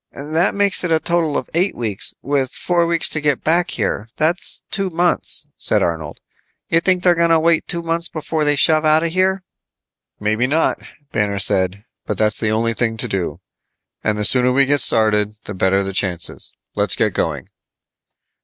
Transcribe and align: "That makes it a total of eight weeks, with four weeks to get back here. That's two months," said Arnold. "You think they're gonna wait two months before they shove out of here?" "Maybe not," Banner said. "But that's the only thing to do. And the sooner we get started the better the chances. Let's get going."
"That 0.13 0.55
makes 0.55 0.83
it 0.83 0.91
a 0.91 0.99
total 0.99 1.37
of 1.37 1.47
eight 1.53 1.75
weeks, 1.75 2.15
with 2.23 2.49
four 2.51 2.87
weeks 2.87 3.07
to 3.09 3.21
get 3.21 3.43
back 3.43 3.69
here. 3.69 4.09
That's 4.17 4.63
two 4.71 4.89
months," 4.89 5.45
said 5.57 5.83
Arnold. 5.83 6.17
"You 6.69 6.79
think 6.79 7.03
they're 7.03 7.13
gonna 7.13 7.39
wait 7.39 7.67
two 7.67 7.83
months 7.83 8.07
before 8.09 8.43
they 8.43 8.55
shove 8.55 8.83
out 8.83 9.03
of 9.03 9.11
here?" 9.11 9.43
"Maybe 10.19 10.47
not," 10.47 10.79
Banner 11.13 11.37
said. 11.37 11.85
"But 12.07 12.17
that's 12.17 12.39
the 12.39 12.49
only 12.49 12.73
thing 12.73 12.97
to 12.97 13.07
do. 13.07 13.41
And 14.03 14.17
the 14.17 14.25
sooner 14.25 14.51
we 14.51 14.65
get 14.65 14.81
started 14.81 15.35
the 15.45 15.53
better 15.53 15.83
the 15.83 15.93
chances. 15.93 16.51
Let's 16.73 16.95
get 16.95 17.13
going." 17.13 17.49